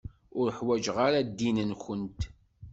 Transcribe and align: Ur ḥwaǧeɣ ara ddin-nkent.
Ur 0.39 0.47
ḥwaǧeɣ 0.57 0.97
ara 1.07 1.19
ddin-nkent. 1.27 2.21